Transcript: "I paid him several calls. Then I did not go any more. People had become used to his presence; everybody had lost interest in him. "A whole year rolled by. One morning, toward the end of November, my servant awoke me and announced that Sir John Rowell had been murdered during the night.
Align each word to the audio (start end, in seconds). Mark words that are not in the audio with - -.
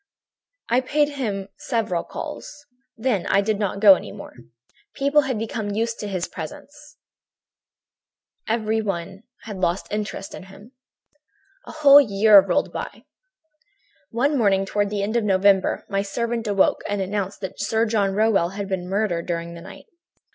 "I 0.67 0.81
paid 0.81 1.09
him 1.09 1.49
several 1.59 2.03
calls. 2.03 2.65
Then 2.97 3.27
I 3.27 3.41
did 3.41 3.59
not 3.59 3.79
go 3.79 3.93
any 3.93 4.11
more. 4.11 4.33
People 4.95 5.21
had 5.29 5.37
become 5.37 5.69
used 5.69 5.99
to 5.99 6.07
his 6.07 6.27
presence; 6.27 6.97
everybody 8.47 9.21
had 9.43 9.59
lost 9.59 9.87
interest 9.93 10.33
in 10.33 10.45
him. 10.45 10.71
"A 11.67 11.71
whole 11.71 12.01
year 12.01 12.39
rolled 12.43 12.73
by. 12.73 13.03
One 14.09 14.35
morning, 14.35 14.65
toward 14.65 14.89
the 14.89 15.03
end 15.03 15.15
of 15.15 15.23
November, 15.23 15.85
my 15.87 16.01
servant 16.01 16.47
awoke 16.47 16.79
me 16.79 16.93
and 16.93 16.99
announced 17.03 17.39
that 17.41 17.59
Sir 17.61 17.85
John 17.85 18.15
Rowell 18.15 18.49
had 18.49 18.67
been 18.67 18.89
murdered 18.89 19.27
during 19.27 19.53
the 19.53 19.61
night. 19.61 19.85